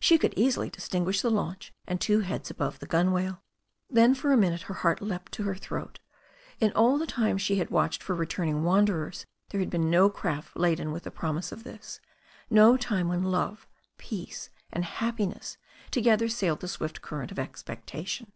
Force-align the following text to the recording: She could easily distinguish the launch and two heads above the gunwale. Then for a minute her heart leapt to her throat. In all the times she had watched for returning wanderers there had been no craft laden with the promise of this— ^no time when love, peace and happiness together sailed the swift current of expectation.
She 0.00 0.16
could 0.16 0.32
easily 0.38 0.70
distinguish 0.70 1.20
the 1.20 1.30
launch 1.30 1.70
and 1.86 2.00
two 2.00 2.20
heads 2.20 2.50
above 2.50 2.78
the 2.78 2.86
gunwale. 2.86 3.42
Then 3.90 4.14
for 4.14 4.32
a 4.32 4.34
minute 4.38 4.62
her 4.62 4.72
heart 4.76 5.02
leapt 5.02 5.32
to 5.32 5.42
her 5.42 5.54
throat. 5.54 5.98
In 6.60 6.72
all 6.72 6.96
the 6.96 7.06
times 7.06 7.42
she 7.42 7.56
had 7.56 7.68
watched 7.68 8.02
for 8.02 8.14
returning 8.14 8.64
wanderers 8.64 9.26
there 9.50 9.60
had 9.60 9.68
been 9.68 9.90
no 9.90 10.08
craft 10.08 10.56
laden 10.56 10.92
with 10.92 11.02
the 11.02 11.10
promise 11.10 11.52
of 11.52 11.64
this— 11.64 12.00
^no 12.50 12.80
time 12.80 13.06
when 13.08 13.24
love, 13.24 13.68
peace 13.98 14.48
and 14.72 14.82
happiness 14.86 15.58
together 15.90 16.26
sailed 16.26 16.60
the 16.60 16.68
swift 16.68 17.02
current 17.02 17.30
of 17.30 17.38
expectation. 17.38 18.32